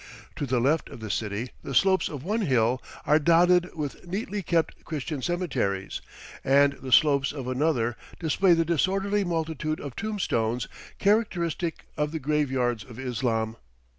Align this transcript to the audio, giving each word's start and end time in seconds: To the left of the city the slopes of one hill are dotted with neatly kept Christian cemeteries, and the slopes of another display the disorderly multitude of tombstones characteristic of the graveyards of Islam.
To 0.37 0.47
the 0.47 0.59
left 0.59 0.89
of 0.89 0.99
the 0.99 1.11
city 1.11 1.51
the 1.61 1.75
slopes 1.75 2.09
of 2.09 2.23
one 2.23 2.41
hill 2.41 2.81
are 3.05 3.19
dotted 3.19 3.69
with 3.75 4.07
neatly 4.07 4.41
kept 4.41 4.83
Christian 4.83 5.21
cemeteries, 5.21 6.01
and 6.43 6.73
the 6.81 6.91
slopes 6.91 7.31
of 7.31 7.47
another 7.47 7.95
display 8.17 8.53
the 8.55 8.65
disorderly 8.65 9.23
multitude 9.23 9.79
of 9.79 9.95
tombstones 9.95 10.67
characteristic 10.97 11.85
of 11.97 12.11
the 12.13 12.19
graveyards 12.19 12.83
of 12.83 12.97
Islam. 12.97 13.57